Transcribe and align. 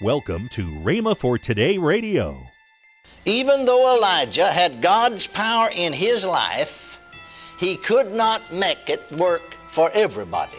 Welcome 0.00 0.48
to 0.48 0.66
Rhema 0.66 1.16
for 1.16 1.38
Today 1.38 1.78
Radio. 1.78 2.36
Even 3.26 3.64
though 3.64 3.96
Elijah 3.96 4.50
had 4.50 4.82
God's 4.82 5.28
power 5.28 5.68
in 5.72 5.92
his 5.92 6.26
life, 6.26 6.98
he 7.60 7.76
could 7.76 8.12
not 8.12 8.42
make 8.52 8.90
it 8.90 9.08
work 9.12 9.54
for 9.68 9.92
everybody. 9.94 10.58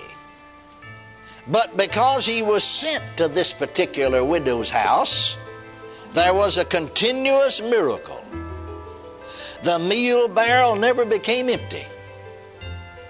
But 1.48 1.76
because 1.76 2.26
he 2.26 2.44
was 2.44 2.64
sent 2.64 3.04
to 3.18 3.28
this 3.28 3.52
particular 3.52 4.24
widow's 4.24 4.70
house, 4.70 5.36
there 6.14 6.34
was 6.34 6.58
a 6.58 6.64
continuous 6.64 7.62
miracle. 7.62 8.24
The 9.64 9.80
meal 9.80 10.30
barrel 10.30 10.78
never 10.78 11.04
became 11.04 11.50
empty. 11.50 11.84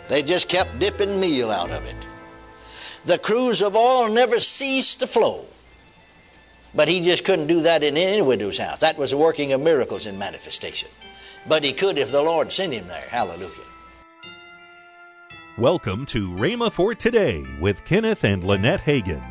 They 0.10 0.24
just 0.24 0.50
kept 0.50 0.80
dipping 0.80 1.20
meal 1.20 1.52
out 1.52 1.70
of 1.70 1.86
it. 1.86 2.08
The 3.06 3.20
cruse 3.20 3.62
of 3.62 3.76
oil 3.76 4.10
never 4.10 4.40
ceased 4.40 5.02
to 5.02 5.08
flow. 5.08 5.46
But 6.76 6.90
he 6.90 7.00
just 7.00 7.24
couldn't 7.24 7.48
do 7.48 7.62
that 7.62 7.84
in 7.84 7.96
any 7.96 8.22
widow's 8.22 8.58
house. 8.58 8.80
That 8.80 8.98
was 8.98 9.14
a 9.14 9.18
working 9.18 9.54
of 9.54 9.62
miracles 9.62 10.08
in 10.08 10.20
manifestation. 10.20 10.90
But 11.48 11.64
he 11.64 11.72
could 11.72 11.98
if 11.98 12.12
the 12.12 12.22
Lord 12.22 12.52
sent 12.52 12.74
him 12.74 12.86
there. 12.90 13.08
Hallelujah. 13.08 13.50
Welcome 15.58 16.06
to 16.08 16.28
Rhema 16.32 16.70
for 16.70 16.94
Today 16.94 17.46
with 17.62 17.86
Kenneth 17.86 18.26
and 18.26 18.44
Lynette 18.44 18.82
Hagin. 18.82 19.24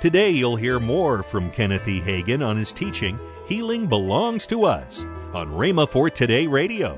Today 0.00 0.30
you'll 0.30 0.54
hear 0.54 0.78
more 0.78 1.24
from 1.24 1.50
Kenneth 1.50 1.88
E. 1.88 2.00
Hagin 2.00 2.46
on 2.46 2.56
his 2.56 2.72
teaching, 2.72 3.18
Healing 3.48 3.88
Belongs 3.88 4.46
to 4.46 4.62
Us, 4.64 5.04
on 5.34 5.48
Rhema 5.48 5.88
for 5.88 6.08
Today 6.08 6.46
Radio. 6.46 6.96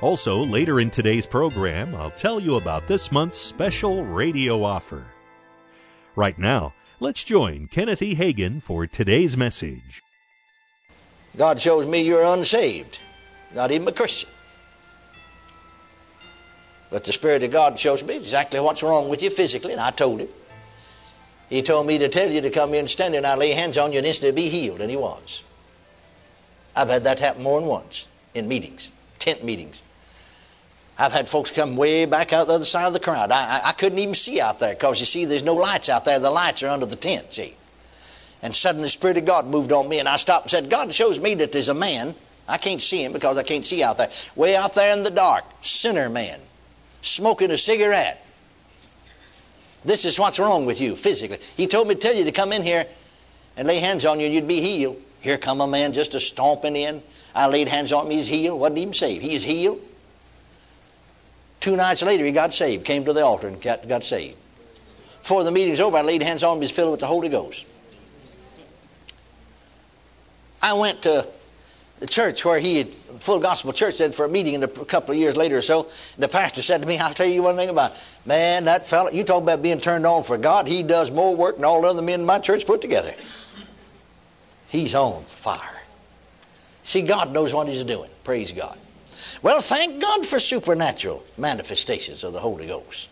Also, 0.00 0.44
later 0.44 0.78
in 0.78 0.90
today's 0.90 1.26
program, 1.26 1.92
I'll 1.96 2.12
tell 2.12 2.38
you 2.38 2.54
about 2.54 2.86
this 2.86 3.10
month's 3.10 3.38
special 3.38 4.04
radio 4.04 4.62
offer. 4.62 5.04
Right 6.14 6.38
now, 6.38 6.72
let's 7.02 7.24
join 7.24 7.66
Kenneth 7.66 8.00
E. 8.00 8.14
Hagin 8.14 8.62
for 8.62 8.86
today's 8.86 9.36
message. 9.36 10.02
God 11.36 11.60
shows 11.60 11.84
me 11.84 12.02
you're 12.02 12.22
unsaved, 12.22 13.00
not 13.52 13.72
even 13.72 13.88
a 13.88 13.92
Christian. 13.92 14.30
But 16.90 17.02
the 17.02 17.12
Spirit 17.12 17.42
of 17.42 17.50
God 17.50 17.76
shows 17.76 18.04
me 18.04 18.14
exactly 18.14 18.60
what's 18.60 18.84
wrong 18.84 19.08
with 19.08 19.20
you 19.20 19.30
physically, 19.30 19.72
and 19.72 19.80
I 19.80 19.90
told 19.90 20.20
him. 20.20 20.28
He 21.50 21.60
told 21.60 21.88
me 21.88 21.98
to 21.98 22.08
tell 22.08 22.30
you 22.30 22.40
to 22.40 22.50
come 22.50 22.72
in 22.72 22.80
and 22.80 22.90
stand 22.90 23.16
and 23.16 23.26
I 23.26 23.34
lay 23.34 23.50
hands 23.50 23.78
on 23.78 23.90
you 23.90 23.98
and 23.98 24.06
instantly 24.06 24.40
be 24.40 24.48
healed, 24.48 24.80
and 24.80 24.88
he 24.88 24.96
was. 24.96 25.42
I've 26.76 26.88
had 26.88 27.02
that 27.02 27.18
happen 27.18 27.42
more 27.42 27.58
than 27.58 27.68
once 27.68 28.06
in 28.32 28.46
meetings, 28.46 28.92
tent 29.18 29.42
meetings. 29.42 29.82
I've 30.98 31.12
had 31.12 31.28
folks 31.28 31.50
come 31.50 31.76
way 31.76 32.04
back 32.04 32.32
out 32.32 32.46
the 32.46 32.54
other 32.54 32.64
side 32.64 32.86
of 32.86 32.92
the 32.92 33.00
crowd. 33.00 33.32
I, 33.32 33.58
I, 33.58 33.68
I 33.70 33.72
couldn't 33.72 33.98
even 33.98 34.14
see 34.14 34.40
out 34.40 34.58
there 34.58 34.74
because 34.74 35.00
you 35.00 35.06
see, 35.06 35.24
there's 35.24 35.44
no 35.44 35.54
lights 35.54 35.88
out 35.88 36.04
there. 36.04 36.18
The 36.18 36.30
lights 36.30 36.62
are 36.62 36.68
under 36.68 36.86
the 36.86 36.96
tent, 36.96 37.32
see. 37.32 37.54
And 38.42 38.54
suddenly 38.54 38.86
the 38.86 38.90
Spirit 38.90 39.16
of 39.16 39.24
God 39.24 39.46
moved 39.46 39.72
on 39.72 39.88
me, 39.88 40.00
and 40.00 40.08
I 40.08 40.16
stopped 40.16 40.46
and 40.46 40.50
said, 40.50 40.70
God 40.70 40.92
shows 40.92 41.18
me 41.18 41.34
that 41.36 41.52
there's 41.52 41.68
a 41.68 41.74
man. 41.74 42.14
I 42.48 42.58
can't 42.58 42.82
see 42.82 43.02
him 43.02 43.12
because 43.12 43.38
I 43.38 43.44
can't 43.44 43.64
see 43.64 43.82
out 43.82 43.98
there. 43.98 44.10
Way 44.34 44.56
out 44.56 44.74
there 44.74 44.92
in 44.92 45.04
the 45.04 45.10
dark, 45.10 45.44
sinner 45.62 46.10
man, 46.10 46.40
smoking 47.00 47.50
a 47.52 47.58
cigarette. 47.58 48.24
This 49.84 50.04
is 50.04 50.18
what's 50.18 50.38
wrong 50.38 50.66
with 50.66 50.80
you 50.80 50.96
physically. 50.96 51.38
He 51.56 51.66
told 51.66 51.88
me 51.88 51.94
to 51.94 52.00
tell 52.00 52.14
you 52.14 52.24
to 52.24 52.32
come 52.32 52.52
in 52.52 52.62
here 52.62 52.86
and 53.56 53.66
lay 53.66 53.78
hands 53.78 54.04
on 54.04 54.20
you 54.20 54.26
and 54.26 54.34
you'd 54.34 54.48
be 54.48 54.60
healed. 54.60 55.00
Here 55.20 55.38
come 55.38 55.60
a 55.60 55.66
man 55.66 55.92
just 55.92 56.14
a 56.14 56.20
stomping 56.20 56.76
in. 56.76 57.02
I 57.34 57.46
laid 57.46 57.68
hands 57.68 57.92
on 57.92 58.06
him, 58.06 58.12
he's 58.12 58.26
healed. 58.26 58.60
Wasn't 58.60 58.78
even 58.78 58.92
saved. 58.92 59.22
He 59.22 59.34
is 59.34 59.42
healed. 59.42 59.80
Two 61.62 61.76
nights 61.76 62.02
later, 62.02 62.24
he 62.24 62.32
got 62.32 62.52
saved, 62.52 62.84
came 62.84 63.04
to 63.04 63.12
the 63.12 63.24
altar 63.24 63.46
and 63.46 63.62
got, 63.62 63.86
got 63.86 64.02
saved. 64.02 64.36
Before 65.22 65.44
the 65.44 65.52
meeting's 65.52 65.80
over, 65.80 65.96
I 65.96 66.02
laid 66.02 66.20
hands 66.20 66.42
on 66.42 66.56
him, 66.56 66.62
he's 66.62 66.72
filled 66.72 66.90
with 66.90 66.98
the 66.98 67.06
Holy 67.06 67.28
Ghost. 67.28 67.64
I 70.60 70.72
went 70.72 71.02
to 71.02 71.24
the 72.00 72.06
church 72.08 72.44
where 72.44 72.58
he 72.58 72.78
had, 72.78 72.88
full 73.20 73.38
gospel 73.38 73.72
church 73.72 73.94
said 73.94 74.12
for 74.12 74.24
a 74.24 74.28
meeting 74.28 74.56
and 74.56 74.64
a 74.64 74.66
couple 74.66 75.12
of 75.14 75.20
years 75.20 75.36
later 75.36 75.58
or 75.58 75.62
so, 75.62 75.88
the 76.18 76.26
pastor 76.26 76.62
said 76.62 76.82
to 76.82 76.88
me, 76.88 76.98
I'll 76.98 77.14
tell 77.14 77.28
you 77.28 77.44
one 77.44 77.54
thing 77.54 77.68
about 77.68 77.92
it. 77.92 78.18
Man, 78.26 78.64
that 78.64 78.88
fella, 78.88 79.12
you 79.12 79.22
talk 79.22 79.44
about 79.44 79.62
being 79.62 79.78
turned 79.78 80.04
on 80.04 80.24
for 80.24 80.36
God, 80.36 80.66
he 80.66 80.82
does 80.82 81.12
more 81.12 81.36
work 81.36 81.54
than 81.54 81.64
all 81.64 81.82
the 81.82 81.86
other 81.86 82.02
men 82.02 82.20
in 82.20 82.26
my 82.26 82.40
church 82.40 82.66
put 82.66 82.80
together. 82.80 83.14
He's 84.68 84.96
on 84.96 85.22
fire. 85.26 85.82
See, 86.82 87.02
God 87.02 87.32
knows 87.32 87.54
what 87.54 87.68
he's 87.68 87.84
doing. 87.84 88.10
Praise 88.24 88.50
God. 88.50 88.76
Well, 89.42 89.60
thank 89.60 90.00
God 90.00 90.26
for 90.26 90.38
supernatural 90.38 91.24
manifestations 91.36 92.24
of 92.24 92.32
the 92.32 92.40
Holy 92.40 92.66
Ghost. 92.66 93.10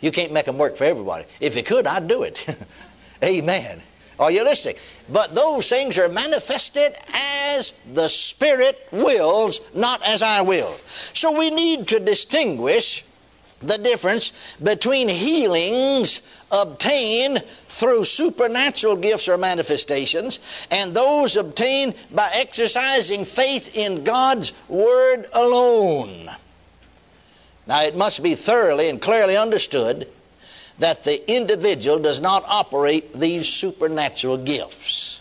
You 0.00 0.10
can't 0.10 0.32
make 0.32 0.46
them 0.46 0.58
work 0.58 0.76
for 0.76 0.84
everybody. 0.84 1.24
If 1.40 1.56
you 1.56 1.62
could, 1.62 1.86
I'd 1.86 2.08
do 2.08 2.22
it. 2.22 2.56
Amen. 3.22 3.82
Are 4.18 4.30
you 4.30 4.42
listening? 4.42 4.76
But 5.08 5.34
those 5.34 5.68
things 5.68 5.96
are 5.96 6.08
manifested 6.08 6.96
as 7.12 7.72
the 7.94 8.08
Spirit 8.08 8.86
wills, 8.90 9.60
not 9.74 10.04
as 10.06 10.22
I 10.22 10.40
will. 10.40 10.76
So 11.14 11.36
we 11.36 11.50
need 11.50 11.88
to 11.88 12.00
distinguish 12.00 13.04
the 13.60 13.78
difference 13.78 14.56
between 14.62 15.08
healings 15.08 16.20
obtained 16.50 17.42
through 17.68 18.04
supernatural 18.04 18.96
gifts 18.96 19.28
or 19.28 19.36
manifestations 19.36 20.68
and 20.70 20.94
those 20.94 21.36
obtained 21.36 21.94
by 22.12 22.30
exercising 22.34 23.24
faith 23.24 23.76
in 23.76 24.04
God's 24.04 24.52
Word 24.68 25.26
alone. 25.32 26.30
Now, 27.66 27.82
it 27.82 27.96
must 27.96 28.22
be 28.22 28.34
thoroughly 28.34 28.88
and 28.88 29.00
clearly 29.00 29.36
understood 29.36 30.08
that 30.78 31.04
the 31.04 31.30
individual 31.30 31.98
does 31.98 32.20
not 32.20 32.44
operate 32.46 33.12
these 33.12 33.48
supernatural 33.48 34.38
gifts. 34.38 35.20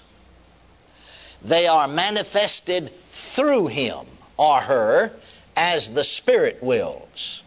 They 1.41 1.67
are 1.67 1.87
manifested 1.87 2.91
through 3.11 3.67
him 3.67 4.05
or 4.37 4.59
her 4.59 5.11
as 5.55 5.89
the 5.89 6.03
Spirit 6.03 6.61
wills. 6.61 7.41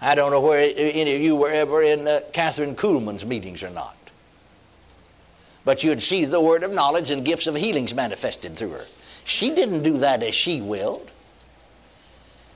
I 0.00 0.14
don't 0.14 0.30
know 0.30 0.40
where 0.40 0.72
any 0.76 1.14
of 1.14 1.20
you 1.20 1.34
were 1.34 1.50
ever 1.50 1.82
in 1.82 2.06
uh, 2.06 2.20
Kathryn 2.32 2.76
Kuhlman's 2.76 3.26
meetings 3.26 3.62
or 3.62 3.70
not. 3.70 3.96
But 5.64 5.82
you'd 5.82 6.00
see 6.00 6.24
the 6.24 6.40
word 6.40 6.62
of 6.62 6.72
knowledge 6.72 7.10
and 7.10 7.24
gifts 7.24 7.46
of 7.46 7.56
healings 7.56 7.94
manifested 7.94 8.56
through 8.56 8.70
her. 8.70 8.86
She 9.24 9.50
didn't 9.50 9.82
do 9.82 9.98
that 9.98 10.22
as 10.22 10.34
she 10.34 10.60
willed. 10.60 11.10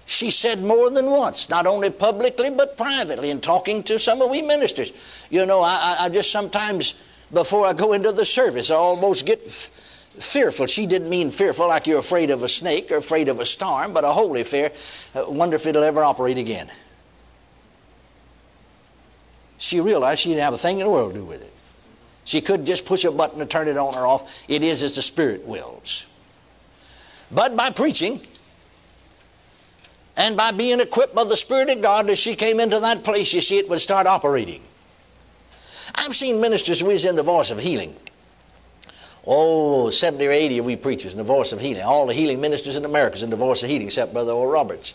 She 0.07 0.31
said 0.31 0.63
more 0.63 0.91
than 0.91 1.07
once, 1.07 1.49
not 1.49 1.67
only 1.67 1.91
publicly 1.91 2.51
but 2.51 2.77
privately, 2.77 3.31
in 3.31 3.41
talking 3.41 3.83
to 3.85 3.99
some 3.99 4.23
of 4.23 4.31
we 4.31 4.43
ministers. 4.43 5.27
You 5.31 5.47
know, 5.47 5.61
I, 5.63 5.97
I 6.01 6.09
just 6.09 6.31
sometimes, 6.31 6.95
before 7.33 7.67
I 7.67 7.73
go 7.73 7.93
into 7.93 8.13
the 8.13 8.25
service, 8.25 8.71
I 8.71 8.75
almost 8.75 9.27
get 9.27 9.43
f- 9.47 9.71
fearful. 10.19 10.67
She 10.67 10.87
didn't 10.87 11.09
mean 11.09 11.31
fearful 11.31 11.69
like 11.69 11.87
you're 11.87 11.99
afraid 11.99 12.31
of 12.31 12.43
a 12.43 12.49
snake 12.49 12.91
or 12.91 12.97
afraid 12.97 13.29
of 13.29 13.41
a 13.41 13.47
storm, 13.47 13.93
but 13.93 14.05
a 14.05 14.09
holy 14.09 14.45
fear. 14.45 14.73
Uh, 15.15 15.25
wonder 15.29 15.57
if 15.57 15.67
it'll 15.67 15.85
ever 15.85 16.03
operate 16.03 16.39
again. 16.39 16.71
She 19.63 19.81
realized 19.81 20.21
she 20.21 20.31
didn't 20.31 20.43
have 20.43 20.55
a 20.55 20.59
thing 20.59 20.81
in 20.81 20.87
the 20.87 20.91
world 20.91 21.15
to 21.15 21.21
do 21.21 21.25
with 21.25 21.41
it. 21.41 21.53
She 22.25 22.41
couldn't 22.41 22.67
just 22.67 22.85
push 22.85 23.05
a 23.05 23.13
button 23.13 23.39
to 23.39 23.47
turn 23.47 23.69
it 23.69 23.77
on 23.77 23.95
or 23.95 24.09
off. 24.09 24.43
It 24.49 24.65
is 24.65 24.83
as 24.83 24.97
the 24.97 25.03
Spirit 25.03 25.47
wills. 25.47 26.05
But 27.31 27.57
by 27.57 27.71
preaching, 27.71 28.21
and 30.17 30.37
by 30.37 30.51
being 30.51 30.81
equipped 30.81 31.15
by 31.15 31.23
the 31.23 31.37
Spirit 31.37 31.71
of 31.71 31.81
God 31.81 32.11
as 32.11 32.19
she 32.19 32.35
came 32.35 32.59
into 32.59 32.81
that 32.81 33.05
place, 33.05 33.33
you 33.33 33.41
see, 33.41 33.57
it 33.57 33.69
would 33.69 33.81
start 33.81 34.09
operating. 34.09 34.63
I've 35.95 36.17
seen 36.17 36.41
ministers 36.41 36.81
who 36.81 36.91
is 36.91 37.05
in 37.05 37.15
the 37.15 37.23
voice 37.23 37.53
of 37.53 37.61
healing. 37.61 37.95
Oh, 39.25 39.91
70 39.91 40.27
or 40.27 40.33
80 40.33 40.59
of 40.59 40.65
we 40.65 40.75
preachers 40.75 41.13
in 41.13 41.19
the 41.19 41.25
voice 41.25 41.53
of 41.53 41.61
healing. 41.61 41.85
All 41.85 42.07
the 42.07 42.15
healing 42.15 42.41
ministers 42.41 42.77
in 42.77 42.85
America 42.85 43.15
is 43.15 43.23
in 43.23 43.31
the 43.31 43.37
voice 43.37 43.63
of 43.63 43.69
healing, 43.69 43.87
except 43.87 44.13
Brother 44.13 44.33
Oral 44.33 44.51
Roberts. 44.51 44.95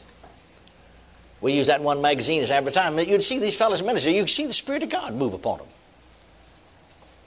We 1.41 1.53
use 1.53 1.67
that 1.67 1.79
in 1.79 1.85
one 1.85 2.01
magazine 2.01 2.41
as 2.41 2.51
advertisement. 2.51 3.07
You'd 3.07 3.23
see 3.23 3.39
these 3.39 3.55
fellows 3.55 3.81
minister. 3.81 4.09
You'd 4.09 4.29
see 4.29 4.47
the 4.47 4.53
Spirit 4.53 4.83
of 4.83 4.89
God 4.89 5.13
move 5.13 5.33
upon 5.33 5.59
them. 5.59 5.67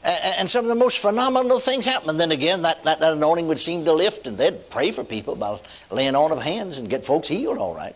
And 0.02 0.48
some 0.48 0.64
of 0.64 0.68
the 0.68 0.74
most 0.74 0.98
phenomenal 0.98 1.60
things 1.60 1.84
happen. 1.84 2.10
And 2.10 2.18
then 2.18 2.32
again, 2.32 2.62
that, 2.62 2.82
that, 2.84 3.00
that 3.00 3.12
anointing 3.12 3.46
would 3.48 3.58
seem 3.58 3.84
to 3.84 3.92
lift, 3.92 4.26
and 4.26 4.36
they'd 4.38 4.70
pray 4.70 4.92
for 4.92 5.04
people 5.04 5.36
by 5.36 5.60
laying 5.90 6.14
on 6.14 6.32
of 6.32 6.42
hands 6.42 6.78
and 6.78 6.88
get 6.88 7.04
folks 7.04 7.28
healed 7.28 7.58
all 7.58 7.74
right. 7.74 7.94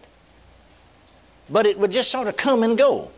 But 1.49 1.67
it 1.67 1.79
would 1.79 1.91
just 1.91 2.11
sort 2.11 2.29
of 2.29 2.37
come 2.37 2.63
and 2.63 2.77
go. 2.77 3.11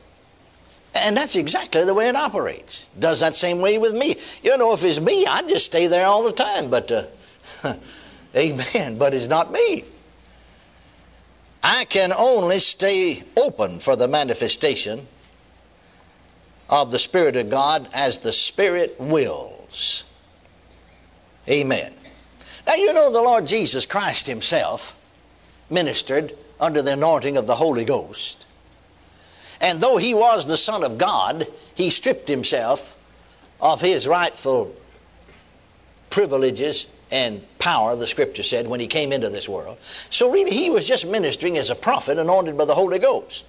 And 0.94 1.16
that's 1.16 1.36
exactly 1.36 1.84
the 1.84 1.94
way 1.94 2.08
it 2.08 2.16
operates. 2.16 2.88
Does 2.98 3.20
that 3.20 3.34
same 3.34 3.60
way 3.60 3.76
with 3.76 3.92
me. 3.94 4.16
You 4.42 4.56
know, 4.56 4.72
if 4.72 4.82
it's 4.84 5.00
me, 5.00 5.26
I'd 5.26 5.48
just 5.48 5.66
stay 5.66 5.88
there 5.88 6.06
all 6.06 6.22
the 6.22 6.32
time. 6.32 6.70
But, 6.70 6.90
uh, 6.90 7.04
amen, 8.36 8.98
but 8.98 9.14
it's 9.14 9.28
not 9.28 9.52
me. 9.52 9.84
I 11.68 11.84
can 11.84 12.12
only 12.16 12.60
stay 12.60 13.24
open 13.36 13.80
for 13.80 13.96
the 13.96 14.06
manifestation 14.06 15.08
of 16.70 16.92
the 16.92 16.98
Spirit 17.00 17.34
of 17.34 17.50
God 17.50 17.88
as 17.92 18.20
the 18.20 18.32
Spirit 18.32 18.94
wills. 19.00 20.04
Amen. 21.48 21.92
Now, 22.68 22.74
you 22.74 22.92
know, 22.92 23.10
the 23.10 23.20
Lord 23.20 23.48
Jesus 23.48 23.84
Christ 23.84 24.28
Himself 24.28 24.94
ministered 25.68 26.38
under 26.60 26.82
the 26.82 26.92
anointing 26.92 27.36
of 27.36 27.48
the 27.48 27.56
Holy 27.56 27.84
Ghost. 27.84 28.46
And 29.60 29.80
though 29.80 29.96
He 29.96 30.14
was 30.14 30.46
the 30.46 30.56
Son 30.56 30.84
of 30.84 30.98
God, 30.98 31.48
He 31.74 31.90
stripped 31.90 32.28
Himself 32.28 32.96
of 33.60 33.80
his 33.80 34.06
rightful 34.06 34.72
privileges 36.10 36.86
and 37.10 37.42
power, 37.58 37.96
the 37.96 38.06
scripture 38.06 38.42
said, 38.42 38.66
when 38.66 38.80
he 38.80 38.86
came 38.86 39.12
into 39.12 39.28
this 39.28 39.48
world. 39.48 39.78
So 39.80 40.30
really, 40.30 40.50
he 40.50 40.70
was 40.70 40.86
just 40.86 41.06
ministering 41.06 41.56
as 41.56 41.70
a 41.70 41.74
prophet 41.74 42.18
anointed 42.18 42.56
by 42.56 42.64
the 42.64 42.74
Holy 42.74 42.98
Ghost. 42.98 43.44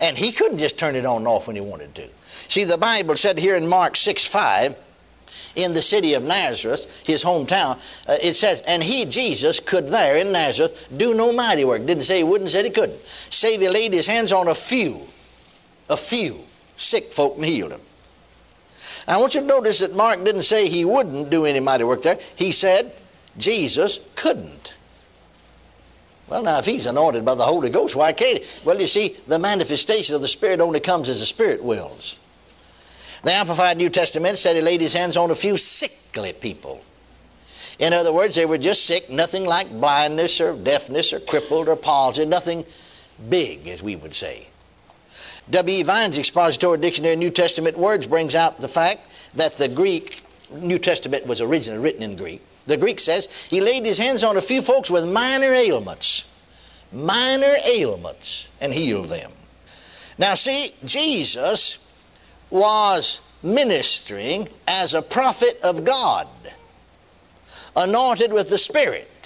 And 0.00 0.16
he 0.16 0.32
couldn't 0.32 0.58
just 0.58 0.78
turn 0.78 0.96
it 0.96 1.06
on 1.06 1.18
and 1.18 1.28
off 1.28 1.46
when 1.46 1.56
he 1.56 1.62
wanted 1.62 1.94
to. 1.96 2.08
See, 2.26 2.64
the 2.64 2.78
Bible 2.78 3.16
said 3.16 3.38
here 3.38 3.54
in 3.54 3.68
Mark 3.68 3.96
6 3.96 4.24
5, 4.24 4.76
in 5.56 5.72
the 5.72 5.82
city 5.82 6.14
of 6.14 6.22
Nazareth, 6.22 7.02
his 7.06 7.24
hometown, 7.24 7.78
uh, 8.06 8.16
it 8.22 8.34
says, 8.34 8.62
and 8.62 8.82
he, 8.82 9.04
Jesus, 9.04 9.60
could 9.60 9.88
there 9.88 10.16
in 10.16 10.32
Nazareth 10.32 10.88
do 10.96 11.14
no 11.14 11.32
mighty 11.32 11.64
work. 11.64 11.86
Didn't 11.86 12.04
say 12.04 12.18
he 12.18 12.24
wouldn't, 12.24 12.50
said 12.50 12.64
he 12.64 12.70
couldn't. 12.70 13.00
Save 13.06 13.60
he 13.60 13.68
laid 13.68 13.92
his 13.92 14.06
hands 14.06 14.32
on 14.32 14.48
a 14.48 14.54
few, 14.54 15.00
a 15.88 15.96
few 15.96 16.40
sick 16.76 17.12
folk 17.12 17.36
and 17.36 17.44
healed 17.44 17.72
them. 17.72 17.80
I 19.06 19.16
want 19.18 19.34
you 19.34 19.40
to 19.40 19.46
notice 19.46 19.80
that 19.80 19.94
Mark 19.94 20.24
didn't 20.24 20.42
say 20.42 20.68
he 20.68 20.84
wouldn't 20.84 21.30
do 21.30 21.46
any 21.46 21.60
mighty 21.60 21.84
work 21.84 22.02
there. 22.02 22.18
He 22.36 22.52
said 22.52 22.94
Jesus 23.36 24.00
couldn't. 24.14 24.74
Well, 26.28 26.42
now, 26.42 26.58
if 26.58 26.64
he's 26.64 26.86
anointed 26.86 27.24
by 27.24 27.34
the 27.34 27.44
Holy 27.44 27.68
Ghost, 27.68 27.94
why 27.94 28.12
can't 28.12 28.42
he? 28.42 28.60
Well, 28.64 28.80
you 28.80 28.86
see, 28.86 29.16
the 29.26 29.38
manifestation 29.38 30.14
of 30.14 30.22
the 30.22 30.28
Spirit 30.28 30.60
only 30.60 30.80
comes 30.80 31.08
as 31.08 31.20
the 31.20 31.26
Spirit 31.26 31.62
wills. 31.62 32.18
The 33.22 33.32
Amplified 33.32 33.76
New 33.76 33.90
Testament 33.90 34.38
said 34.38 34.56
he 34.56 34.62
laid 34.62 34.80
his 34.80 34.94
hands 34.94 35.16
on 35.16 35.30
a 35.30 35.34
few 35.34 35.56
sickly 35.56 36.32
people. 36.32 36.82
In 37.78 37.92
other 37.92 38.12
words, 38.12 38.34
they 38.34 38.46
were 38.46 38.58
just 38.58 38.84
sick, 38.86 39.10
nothing 39.10 39.44
like 39.44 39.70
blindness 39.70 40.40
or 40.40 40.56
deafness 40.56 41.12
or 41.12 41.20
crippled 41.20 41.68
or 41.68 41.76
palsy, 41.76 42.24
nothing 42.24 42.64
big, 43.28 43.68
as 43.68 43.82
we 43.82 43.96
would 43.96 44.14
say. 44.14 44.48
W. 45.50 45.84
Vine's 45.84 46.18
Expository 46.18 46.78
Dictionary 46.78 47.14
of 47.14 47.18
New 47.18 47.30
Testament 47.30 47.76
Words 47.76 48.06
brings 48.06 48.34
out 48.34 48.60
the 48.60 48.68
fact 48.68 49.08
that 49.34 49.52
the 49.54 49.68
Greek, 49.68 50.22
New 50.52 50.78
Testament 50.78 51.26
was 51.26 51.40
originally 51.40 51.82
written 51.82 52.02
in 52.02 52.16
Greek. 52.16 52.42
The 52.66 52.76
Greek 52.76 53.00
says 53.00 53.46
he 53.50 53.60
laid 53.60 53.84
his 53.84 53.98
hands 53.98 54.22
on 54.22 54.36
a 54.36 54.42
few 54.42 54.62
folks 54.62 54.90
with 54.90 55.08
minor 55.08 55.52
ailments, 55.52 56.24
minor 56.92 57.54
ailments, 57.64 58.48
and 58.60 58.72
healed 58.72 59.06
them. 59.06 59.32
Now, 60.18 60.34
see, 60.34 60.74
Jesus 60.84 61.78
was 62.50 63.20
ministering 63.42 64.48
as 64.68 64.94
a 64.94 65.02
prophet 65.02 65.58
of 65.62 65.84
God, 65.84 66.28
anointed 67.74 68.32
with 68.32 68.50
the 68.50 68.58
Spirit. 68.58 69.21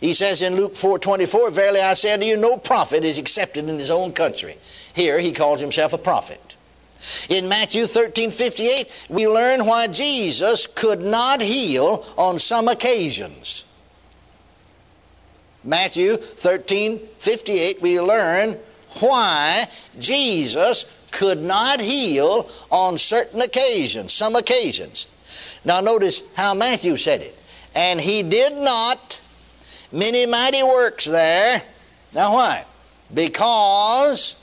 He 0.00 0.14
says 0.14 0.42
in 0.42 0.56
Luke 0.56 0.76
4:24, 0.76 1.50
"Verily 1.50 1.80
I 1.80 1.94
say 1.94 2.12
unto 2.12 2.26
you, 2.26 2.36
no 2.36 2.56
prophet 2.56 3.04
is 3.04 3.18
accepted 3.18 3.68
in 3.68 3.78
his 3.78 3.90
own 3.90 4.12
country." 4.12 4.56
Here 4.94 5.18
he 5.18 5.32
calls 5.32 5.60
himself 5.60 5.92
a 5.92 5.98
prophet. 5.98 6.40
In 7.28 7.48
Matthew 7.48 7.86
13:58, 7.86 8.88
we 9.08 9.28
learn 9.28 9.66
why 9.66 9.86
Jesus 9.86 10.66
could 10.66 11.00
not 11.00 11.40
heal 11.40 12.04
on 12.16 12.38
some 12.38 12.68
occasions. 12.68 13.64
Matthew 15.64 16.16
13:58, 16.16 17.80
we 17.80 18.00
learn 18.00 18.58
why 19.00 19.68
Jesus 19.98 20.84
could 21.10 21.42
not 21.42 21.80
heal 21.80 22.48
on 22.70 22.98
certain 22.98 23.40
occasions, 23.40 24.12
some 24.12 24.36
occasions. 24.36 25.06
Now 25.64 25.80
notice 25.80 26.22
how 26.34 26.54
Matthew 26.54 26.96
said 26.96 27.20
it. 27.20 27.36
And 27.74 28.00
he 28.00 28.22
did 28.22 28.54
not 28.54 29.20
many 29.92 30.26
mighty 30.26 30.62
works 30.62 31.04
there. 31.04 31.62
Now 32.14 32.34
why? 32.34 32.64
Because 33.12 34.36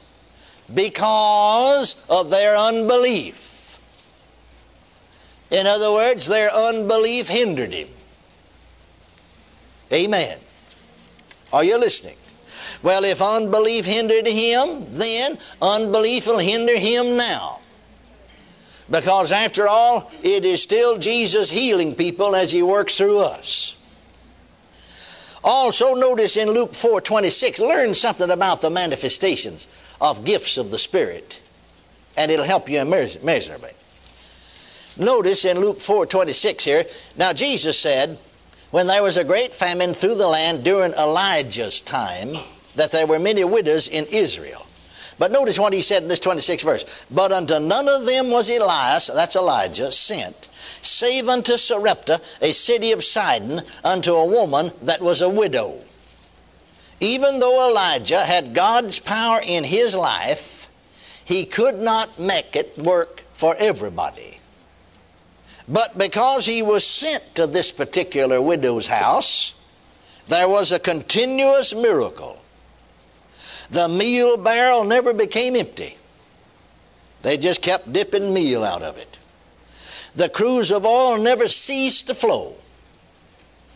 because 0.73 1.95
of 2.09 2.29
their 2.29 2.55
unbelief. 2.57 3.79
In 5.51 5.67
other 5.67 5.91
words, 5.91 6.25
their 6.25 6.49
unbelief 6.51 7.27
hindered 7.27 7.73
him. 7.73 7.89
Amen. 9.93 10.39
Are 11.53 11.63
you 11.63 11.77
listening? 11.77 12.17
Well, 12.81 13.03
if 13.05 13.21
unbelief 13.21 13.85
hindered 13.85 14.27
him, 14.27 14.93
then 14.93 15.37
unbelief 15.61 16.27
will 16.27 16.39
hinder 16.39 16.77
him 16.77 17.15
now. 17.15 17.59
Because 18.89 19.31
after 19.31 19.67
all, 19.67 20.11
it 20.21 20.45
is 20.45 20.61
still 20.61 20.97
Jesus 20.97 21.49
healing 21.49 21.95
people 21.95 22.35
as 22.35 22.51
he 22.51 22.61
works 22.61 22.97
through 22.97 23.19
us. 23.19 23.77
Also, 25.45 25.93
notice 25.93 26.37
in 26.37 26.49
Luke 26.49 26.73
4 26.73 27.01
26, 27.01 27.59
learn 27.59 27.93
something 27.93 28.31
about 28.31 28.61
the 28.61 28.69
manifestations 28.71 29.67
of 30.01 30.25
gifts 30.25 30.57
of 30.57 30.71
the 30.71 30.79
Spirit, 30.79 31.39
and 32.17 32.31
it'll 32.31 32.45
help 32.45 32.67
you 32.67 32.79
immeasurably. 32.79 33.71
Notice 34.97 35.45
in 35.45 35.59
Luke 35.59 35.79
4 35.79 36.07
26 36.07 36.63
here, 36.63 36.85
now 37.15 37.31
Jesus 37.31 37.77
said, 37.77 38.17
when 38.71 38.87
there 38.87 39.03
was 39.03 39.17
a 39.17 39.23
great 39.23 39.53
famine 39.53 39.93
through 39.93 40.15
the 40.15 40.27
land 40.27 40.63
during 40.63 40.93
Elijah's 40.93 41.79
time, 41.79 42.37
that 42.75 42.91
there 42.91 43.05
were 43.05 43.19
many 43.19 43.43
widows 43.43 43.87
in 43.87 44.05
Israel. 44.05 44.64
But 45.17 45.31
notice 45.31 45.57
what 45.57 45.73
he 45.73 45.81
said 45.81 46.03
in 46.03 46.09
this 46.09 46.19
26th 46.19 46.63
verse. 46.63 47.05
But 47.09 47.31
unto 47.31 47.59
none 47.59 47.87
of 47.87 48.05
them 48.05 48.31
was 48.31 48.49
Elias, 48.49 49.07
that's 49.07 49.35
Elijah, 49.35 49.91
sent, 49.91 50.49
save 50.53 51.29
unto 51.29 51.57
Sarepta, 51.57 52.19
a 52.41 52.51
city 52.51 52.91
of 52.91 53.03
Sidon, 53.03 53.61
unto 53.83 54.13
a 54.13 54.25
woman 54.25 54.71
that 54.81 55.01
was 55.01 55.21
a 55.21 55.29
widow. 55.29 55.79
Even 56.99 57.39
though 57.39 57.69
Elijah 57.69 58.25
had 58.25 58.53
God's 58.53 58.99
power 58.99 59.39
in 59.43 59.63
his 59.63 59.95
life, 59.95 60.69
he 61.23 61.45
could 61.45 61.79
not 61.79 62.19
make 62.19 62.55
it 62.55 62.77
work 62.77 63.23
for 63.33 63.55
everybody. 63.57 64.39
But 65.67 65.97
because 65.97 66.45
he 66.45 66.61
was 66.61 66.85
sent 66.85 67.35
to 67.35 67.47
this 67.47 67.71
particular 67.71 68.41
widow's 68.41 68.87
house, 68.87 69.53
there 70.27 70.47
was 70.47 70.71
a 70.71 70.79
continuous 70.79 71.73
miracle. 71.73 72.39
The 73.71 73.87
meal 73.87 74.37
barrel 74.37 74.83
never 74.83 75.13
became 75.13 75.55
empty. 75.55 75.97
They 77.21 77.37
just 77.37 77.61
kept 77.61 77.91
dipping 77.91 78.33
meal 78.33 78.63
out 78.63 78.83
of 78.83 78.97
it. 78.97 79.17
The 80.15 80.29
cruse 80.29 80.71
of 80.71 80.85
oil 80.85 81.17
never 81.17 81.47
ceased 81.47 82.07
to 82.07 82.15
flow. 82.15 82.55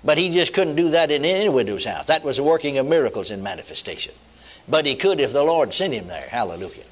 But 0.03 0.17
he 0.17 0.29
just 0.29 0.53
couldn't 0.53 0.75
do 0.75 0.91
that 0.91 1.11
in 1.11 1.25
any 1.25 1.49
widow's 1.49 1.83
house. 1.83 2.05
That 2.05 2.23
was 2.23 2.37
the 2.37 2.43
working 2.43 2.77
of 2.77 2.85
miracles 2.85 3.31
in 3.31 3.43
manifestation. 3.43 4.13
But 4.67 4.85
he 4.85 4.95
could 4.95 5.19
if 5.19 5.33
the 5.33 5.43
Lord 5.43 5.73
sent 5.73 5.93
him 5.93 6.07
there. 6.07 6.27
Hallelujah. 6.29 6.83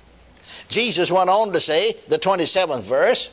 Jesus 0.67 1.11
went 1.11 1.29
on 1.29 1.53
to 1.53 1.59
say, 1.59 1.95
the 2.07 2.19
27th 2.19 2.83
verse 2.83 3.29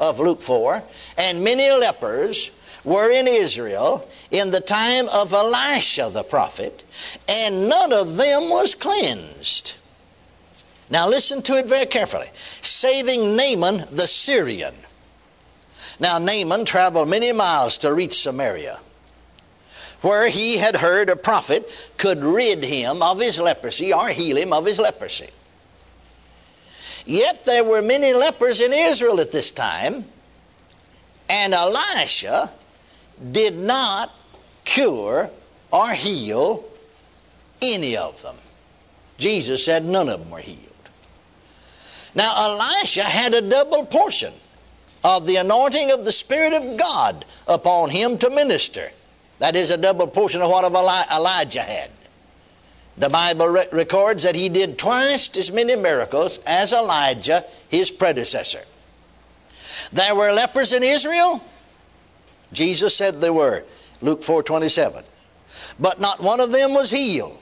of 0.00 0.18
Luke 0.18 0.42
4, 0.42 0.82
and 1.18 1.44
many 1.44 1.70
lepers 1.70 2.50
were 2.84 3.10
in 3.10 3.26
Israel 3.28 4.08
in 4.30 4.50
the 4.50 4.60
time 4.60 5.08
of 5.08 5.32
Elisha 5.32 6.10
the 6.12 6.22
prophet, 6.22 6.82
and 7.28 7.68
none 7.68 7.92
of 7.92 8.16
them 8.16 8.48
was 8.48 8.74
cleansed. 8.74 9.74
Now 10.88 11.08
listen 11.08 11.42
to 11.42 11.56
it 11.56 11.66
very 11.66 11.86
carefully. 11.86 12.28
Saving 12.34 13.36
Naaman 13.36 13.84
the 13.92 14.06
Syrian. 14.06 14.74
Now 15.98 16.18
Naaman 16.18 16.64
traveled 16.64 17.08
many 17.08 17.32
miles 17.32 17.78
to 17.78 17.92
reach 17.92 18.20
Samaria, 18.20 18.80
where 20.00 20.28
he 20.28 20.56
had 20.56 20.76
heard 20.76 21.08
a 21.08 21.16
prophet 21.16 21.90
could 21.96 22.24
rid 22.24 22.64
him 22.64 23.02
of 23.02 23.20
his 23.20 23.38
leprosy 23.38 23.92
or 23.92 24.08
heal 24.08 24.36
him 24.36 24.52
of 24.52 24.66
his 24.66 24.78
leprosy. 24.78 25.28
Yet 27.06 27.44
there 27.44 27.64
were 27.64 27.82
many 27.82 28.12
lepers 28.12 28.60
in 28.60 28.72
Israel 28.72 29.20
at 29.20 29.32
this 29.32 29.50
time, 29.50 30.04
and 31.28 31.54
Elisha 31.54 32.50
did 33.32 33.56
not 33.56 34.10
cure 34.64 35.30
or 35.72 35.90
heal 35.90 36.64
any 37.62 37.96
of 37.96 38.20
them. 38.22 38.36
Jesus 39.18 39.64
said 39.64 39.84
none 39.84 40.08
of 40.08 40.20
them 40.20 40.30
were 40.30 40.38
healed. 40.38 40.58
Now, 42.14 42.34
Elisha 42.36 43.04
had 43.04 43.34
a 43.34 43.42
double 43.42 43.84
portion 43.84 44.32
of 45.04 45.26
the 45.26 45.36
anointing 45.36 45.90
of 45.90 46.04
the 46.04 46.12
Spirit 46.12 46.52
of 46.52 46.76
God 46.76 47.24
upon 47.46 47.90
him 47.90 48.18
to 48.18 48.30
minister. 48.30 48.90
That 49.38 49.56
is 49.56 49.70
a 49.70 49.76
double 49.76 50.06
portion 50.06 50.42
of 50.42 50.50
what 50.50 50.64
Elijah 50.64 51.62
had. 51.62 51.90
The 52.98 53.08
Bible 53.08 53.48
re- 53.48 53.66
records 53.72 54.24
that 54.24 54.34
he 54.34 54.48
did 54.48 54.78
twice 54.78 55.34
as 55.36 55.50
many 55.50 55.76
miracles 55.76 56.38
as 56.46 56.72
Elijah, 56.72 57.44
his 57.68 57.90
predecessor. 57.90 58.62
There 59.92 60.14
were 60.14 60.32
lepers 60.32 60.72
in 60.72 60.82
Israel, 60.82 61.42
Jesus 62.52 62.96
said 62.96 63.20
they 63.20 63.30
were. 63.30 63.64
Luke 64.00 64.22
4:27. 64.22 65.04
But 65.78 66.00
not 66.00 66.20
one 66.20 66.40
of 66.40 66.52
them 66.52 66.74
was 66.74 66.90
healed. 66.90 67.38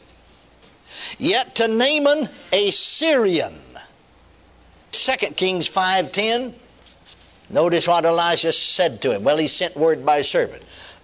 Yet 1.19 1.55
to 1.57 1.69
Naaman 1.69 2.29
a 2.53 2.71
Syrian. 2.71 3.61
2 4.93 5.37
Kings 5.37 5.69
5:10 5.69 6.55
Notice 7.51 7.89
what 7.89 8.05
Elisha 8.05 8.53
said 8.53 9.01
to 9.03 9.13
him. 9.13 9.25
Well, 9.25 9.39
he 9.39 9.49
sent 9.49 9.77
word 9.77 10.05
by 10.05 10.21
servant. 10.23 10.63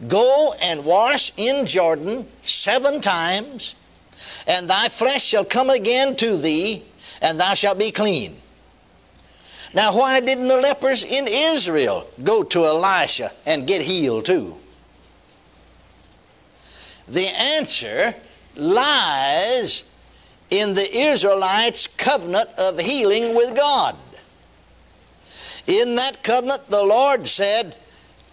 Go 0.09 0.53
and 0.61 0.85
wash 0.85 1.33
in 1.37 1.67
Jordan 1.67 2.27
seven 2.43 3.01
times, 3.01 3.75
and 4.47 4.69
thy 4.69 4.89
flesh 4.89 5.25
shall 5.25 5.45
come 5.45 5.71
again 5.71 6.17
to 6.17 6.37
thee, 6.37 6.83
and 7.23 7.41
thou 7.41 7.55
shalt 7.55 7.79
be 7.79 7.91
clean. 7.91 8.41
Now, 9.75 9.97
why 9.97 10.21
didn't 10.21 10.47
the 10.47 10.57
lepers 10.57 11.03
in 11.03 11.27
Israel 11.27 12.07
go 12.23 12.45
to 12.45 12.65
Elisha 12.65 13.33
and 13.45 13.67
get 13.67 13.83
healed 13.83 14.25
too? 14.25 14.57
The 17.09 17.27
answer 17.27 18.15
lies 18.55 19.85
in 20.49 20.75
the 20.75 20.97
Israelites' 20.97 21.89
covenant 21.89 22.51
of 22.57 22.79
healing 22.79 23.35
with 23.35 23.57
God. 23.57 23.97
In 25.67 25.97
that 25.97 26.23
covenant, 26.23 26.69
the 26.71 26.85
Lord 26.85 27.27
said, 27.27 27.75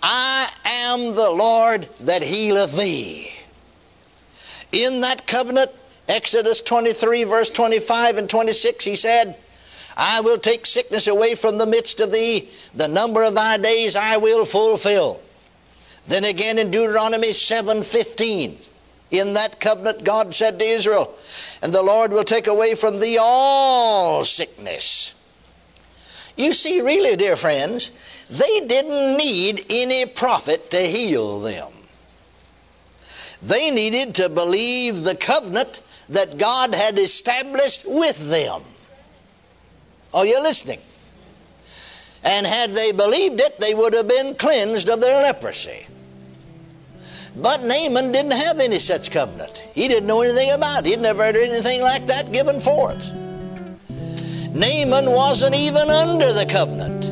I 0.03 0.49
am 0.63 1.15
the 1.15 1.31
Lord 1.31 1.87
that 2.01 2.21
healeth 2.21 2.77
thee. 2.77 3.31
In 4.71 5.01
that 5.01 5.25
covenant, 5.25 5.71
Exodus 6.07 6.61
23, 6.61 7.23
verse 7.23 7.49
25 7.49 8.17
and 8.17 8.29
26, 8.29 8.83
he 8.83 8.95
said, 8.95 9.37
I 9.95 10.21
will 10.21 10.37
take 10.37 10.65
sickness 10.65 11.07
away 11.07 11.35
from 11.35 11.57
the 11.57 11.65
midst 11.65 11.99
of 11.99 12.11
thee, 12.11 12.49
the 12.73 12.87
number 12.87 13.23
of 13.23 13.33
thy 13.33 13.57
days 13.57 13.95
I 13.95 14.17
will 14.17 14.45
fulfill. 14.45 15.19
Then 16.07 16.23
again 16.23 16.57
in 16.57 16.71
Deuteronomy 16.71 17.33
7:15, 17.33 18.57
in 19.11 19.33
that 19.33 19.59
covenant 19.59 20.03
God 20.03 20.33
said 20.33 20.57
to 20.59 20.65
Israel, 20.65 21.13
and 21.61 21.73
the 21.73 21.83
Lord 21.83 22.13
will 22.13 22.23
take 22.23 22.47
away 22.47 22.75
from 22.75 22.99
thee 22.99 23.17
all 23.19 24.23
sickness. 24.23 25.13
You 26.37 26.53
see, 26.53 26.81
really, 26.81 27.15
dear 27.15 27.35
friends, 27.35 27.91
they 28.29 28.61
didn't 28.61 29.17
need 29.17 29.65
any 29.69 30.05
prophet 30.05 30.71
to 30.71 30.79
heal 30.79 31.39
them. 31.41 31.71
They 33.41 33.69
needed 33.69 34.15
to 34.15 34.29
believe 34.29 35.03
the 35.03 35.15
covenant 35.15 35.81
that 36.07 36.37
God 36.37 36.73
had 36.73 36.97
established 36.97 37.85
with 37.85 38.29
them. 38.29 38.63
Are 40.13 40.25
you 40.25 40.41
listening? 40.41 40.79
And 42.23 42.45
had 42.45 42.71
they 42.71 42.91
believed 42.91 43.39
it, 43.39 43.59
they 43.59 43.73
would 43.73 43.93
have 43.93 44.07
been 44.07 44.35
cleansed 44.35 44.89
of 44.89 44.99
their 44.99 45.23
leprosy. 45.23 45.87
But 47.35 47.63
Naaman 47.63 48.11
didn't 48.11 48.31
have 48.31 48.59
any 48.59 48.77
such 48.77 49.09
covenant. 49.09 49.63
He 49.73 49.87
didn't 49.87 50.05
know 50.05 50.21
anything 50.21 50.51
about 50.51 50.85
it. 50.85 50.89
He'd 50.89 50.99
never 50.99 51.23
heard 51.23 51.37
anything 51.37 51.81
like 51.81 52.05
that 52.07 52.33
given 52.33 52.59
forth. 52.59 53.13
Naaman 54.53 55.09
wasn't 55.11 55.55
even 55.55 55.89
under 55.89 56.33
the 56.33 56.45
covenant. 56.45 57.05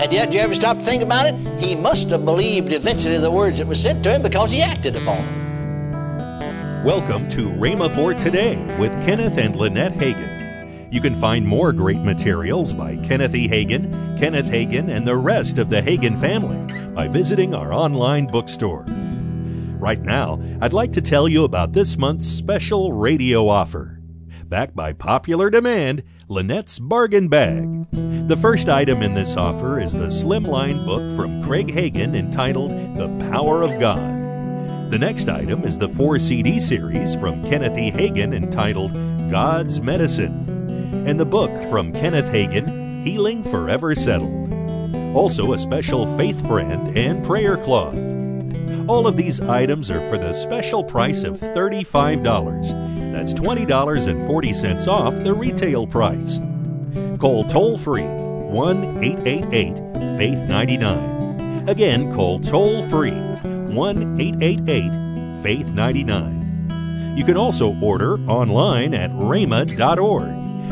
And 0.00 0.12
yet, 0.12 0.32
you 0.32 0.38
ever 0.38 0.54
stop 0.54 0.78
to 0.78 0.84
think 0.84 1.02
about 1.02 1.26
it? 1.26 1.34
He 1.60 1.74
must 1.74 2.10
have 2.10 2.24
believed 2.24 2.72
eventually 2.72 3.18
the 3.18 3.32
words 3.32 3.58
that 3.58 3.66
were 3.66 3.74
said 3.74 4.04
to 4.04 4.14
him 4.14 4.22
because 4.22 4.52
he 4.52 4.62
acted 4.62 4.94
upon 4.94 5.16
them. 5.16 6.84
Welcome 6.84 7.28
to 7.30 7.48
Rhema 7.48 7.92
for 7.92 8.14
Today 8.14 8.56
with 8.78 8.92
Kenneth 9.04 9.36
and 9.36 9.56
Lynette 9.56 9.94
Hagin. 9.94 10.37
You 10.90 11.02
can 11.02 11.14
find 11.16 11.46
more 11.46 11.72
great 11.72 11.98
materials 11.98 12.72
by 12.72 12.96
Kenneth 13.06 13.34
E. 13.34 13.46
Hagin, 13.46 13.92
Kenneth 14.18 14.46
Hagin, 14.46 14.88
and 14.88 15.06
the 15.06 15.16
rest 15.16 15.58
of 15.58 15.68
the 15.68 15.82
Hagin 15.82 16.18
family 16.18 16.56
by 16.94 17.08
visiting 17.08 17.54
our 17.54 17.74
online 17.74 18.26
bookstore. 18.26 18.86
Right 19.78 20.00
now, 20.00 20.40
I'd 20.62 20.72
like 20.72 20.92
to 20.94 21.02
tell 21.02 21.28
you 21.28 21.44
about 21.44 21.74
this 21.74 21.98
month's 21.98 22.26
special 22.26 22.94
radio 22.94 23.48
offer. 23.48 24.00
Backed 24.46 24.74
by 24.74 24.94
popular 24.94 25.50
demand, 25.50 26.04
Lynette's 26.26 26.78
Bargain 26.78 27.28
Bag. 27.28 27.86
The 28.28 28.38
first 28.40 28.70
item 28.70 29.02
in 29.02 29.12
this 29.12 29.36
offer 29.36 29.78
is 29.78 29.92
the 29.92 30.06
slimline 30.06 30.86
book 30.86 31.14
from 31.16 31.44
Craig 31.44 31.68
Hagin 31.68 32.16
entitled 32.16 32.70
The 32.70 33.08
Power 33.30 33.62
of 33.62 33.78
God. 33.78 34.00
The 34.90 34.98
next 34.98 35.28
item 35.28 35.64
is 35.64 35.78
the 35.78 35.90
four 35.90 36.18
CD 36.18 36.58
series 36.58 37.14
from 37.14 37.42
Kenneth 37.50 37.76
E. 37.76 37.90
Hagin 37.90 38.34
entitled 38.34 38.92
God's 39.30 39.82
Medicine, 39.82 40.57
and 40.92 41.18
the 41.18 41.24
book 41.24 41.50
from 41.70 41.92
Kenneth 41.92 42.32
Hagin, 42.32 43.04
Healing 43.04 43.42
Forever 43.44 43.94
Settled. 43.94 44.52
Also, 45.14 45.52
a 45.52 45.58
special 45.58 46.16
Faith 46.16 46.46
Friend 46.46 46.96
and 46.96 47.24
Prayer 47.24 47.56
Cloth. 47.56 47.96
All 48.88 49.06
of 49.06 49.16
these 49.16 49.40
items 49.40 49.90
are 49.90 50.00
for 50.10 50.18
the 50.18 50.32
special 50.32 50.82
price 50.84 51.24
of 51.24 51.38
$35. 51.38 52.22
That's 53.12 53.34
$20.40 53.34 54.88
off 54.88 55.14
the 55.24 55.34
retail 55.34 55.86
price. 55.86 56.38
Call 57.18 57.44
toll 57.44 57.76
free 57.78 58.04
1 58.04 59.04
888 59.04 59.76
Faith 60.18 60.48
99. 60.48 61.68
Again, 61.68 62.14
call 62.14 62.40
toll 62.40 62.88
free 62.88 63.10
1 63.10 64.20
888 64.20 65.42
Faith 65.42 65.70
99. 65.72 67.14
You 67.16 67.24
can 67.24 67.36
also 67.36 67.74
order 67.80 68.18
online 68.30 68.94
at 68.94 69.10
rhema.org. 69.10 70.37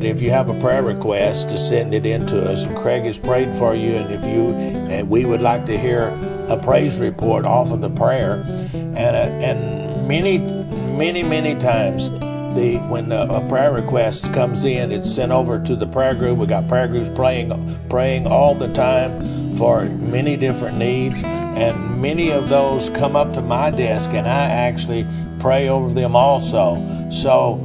If 0.00 0.22
you 0.22 0.30
have 0.30 0.48
a 0.48 0.58
prayer 0.60 0.82
request, 0.82 1.48
to 1.48 1.58
send 1.58 1.92
it 1.92 2.06
in 2.06 2.26
to 2.28 2.50
us, 2.50 2.64
and 2.64 2.76
Craig 2.76 3.02
has 3.04 3.18
prayed 3.18 3.52
for 3.54 3.74
you. 3.74 3.96
And 3.96 4.12
if 4.12 4.22
you, 4.22 4.54
and 4.54 5.10
we 5.10 5.24
would 5.24 5.42
like 5.42 5.66
to 5.66 5.76
hear 5.76 6.08
a 6.48 6.56
praise 6.56 6.98
report 6.98 7.44
off 7.44 7.72
of 7.72 7.80
the 7.80 7.90
prayer, 7.90 8.34
and 8.72 8.96
uh, 9.16 9.46
and 9.46 10.06
many, 10.06 10.38
many, 10.38 11.22
many 11.22 11.56
times, 11.56 12.08
the 12.10 12.78
when 12.88 13.10
a 13.10 13.46
prayer 13.48 13.72
request 13.72 14.32
comes 14.32 14.64
in, 14.64 14.92
it's 14.92 15.12
sent 15.12 15.32
over 15.32 15.58
to 15.64 15.74
the 15.74 15.86
prayer 15.86 16.14
group. 16.14 16.38
We 16.38 16.46
got 16.46 16.68
prayer 16.68 16.86
groups 16.86 17.10
praying, 17.14 17.78
praying 17.88 18.26
all 18.26 18.54
the 18.54 18.72
time 18.74 19.56
for 19.56 19.84
many 19.84 20.36
different 20.36 20.78
needs, 20.78 21.22
and 21.24 22.00
many 22.00 22.30
of 22.30 22.48
those 22.48 22.88
come 22.90 23.16
up 23.16 23.34
to 23.34 23.42
my 23.42 23.70
desk, 23.70 24.10
and 24.10 24.28
I 24.28 24.44
actually 24.48 25.04
pray 25.40 25.68
over 25.68 25.92
them 25.92 26.14
also. 26.14 27.10
So 27.10 27.64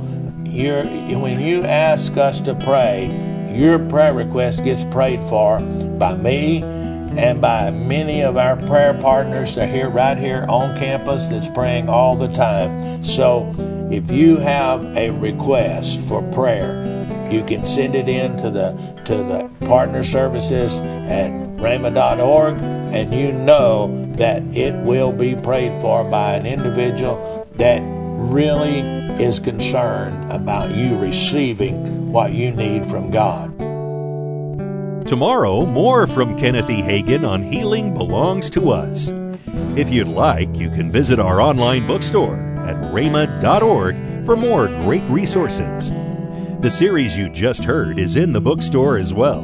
you're, 0.53 0.83
when 0.86 1.39
you 1.39 1.63
ask 1.63 2.15
us 2.17 2.39
to 2.41 2.55
pray, 2.55 3.07
your 3.51 3.79
prayer 3.79 4.13
request 4.13 4.63
gets 4.63 4.83
prayed 4.86 5.24
for 5.25 5.60
by 5.60 6.15
me 6.15 6.62
and 6.62 7.41
by 7.41 7.69
many 7.69 8.22
of 8.22 8.38
our 8.38 8.55
prayer 8.55 8.93
partners 8.93 9.55
that 9.55 9.69
are 9.69 9.72
here 9.72 9.89
right 9.89 10.17
here 10.17 10.45
on 10.50 10.77
campus 10.77 11.27
that's 11.27 11.48
praying 11.48 11.89
all 11.89 12.15
the 12.15 12.27
time. 12.29 13.03
So 13.03 13.53
if 13.91 14.10
you 14.10 14.38
have 14.38 14.83
a 14.98 15.12
request 15.12 16.00
for 16.01 16.22
prayer, 16.31 16.89
you 17.31 17.43
can 17.43 17.65
send 17.65 17.95
it 17.95 18.07
in 18.10 18.38
to 18.38 18.50
the 18.50 18.72
to 19.05 19.17
the 19.17 19.50
partner 19.65 20.03
services 20.03 20.79
at 20.79 21.31
rhema.org 21.57 22.55
and 22.62 23.13
you 23.13 23.31
know 23.31 24.07
that 24.17 24.43
it 24.55 24.74
will 24.83 25.12
be 25.12 25.36
prayed 25.36 25.81
for 25.81 26.03
by 26.03 26.33
an 26.33 26.45
individual 26.45 27.48
that 27.55 27.81
really 27.83 29.02
is 29.20 29.39
concerned 29.39 30.32
about 30.32 30.75
you 30.75 30.98
receiving 30.98 32.12
what 32.12 32.34
you 32.34 32.51
need 32.51 32.86
from 32.86 33.12
God. 33.12 33.58
Tomorrow, 35.08 35.65
more 35.65 36.08
from 36.08 36.38
Kenneth 36.38 36.70
E. 36.70 36.82
Hagin 36.82 37.27
on 37.27 37.43
Healing 37.43 37.93
Belongs 37.93 38.50
to 38.51 38.72
Us. 38.72 39.12
If 39.77 39.89
you'd 39.89 40.08
like, 40.08 40.55
you 40.55 40.70
can 40.70 40.91
visit 40.91 41.20
our 41.20 41.41
online 41.41 41.86
bookstore 41.86 42.38
at 42.60 42.75
rhema.org 42.93 44.25
for 44.25 44.38
more 44.38 44.67
great 44.67 45.03
resources. 45.03 45.91
The 46.62 46.72
series 46.72 47.17
you 47.17 47.29
just 47.29 47.63
heard 47.63 48.00
is 48.00 48.15
in 48.15 48.32
the 48.32 48.41
bookstore 48.41 48.98
as 48.98 49.13
well. 49.13 49.41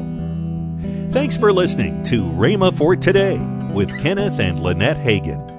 Thanks 1.12 1.36
for 1.36 1.52
listening 1.52 2.02
to 2.04 2.22
Rhema 2.22 2.76
for 2.76 2.96
Today 2.96 3.38
with 3.74 3.90
Kenneth 4.02 4.40
and 4.40 4.62
Lynette 4.62 4.98
Hagin. 4.98 5.59